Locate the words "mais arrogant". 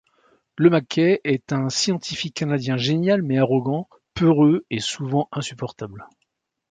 3.21-3.87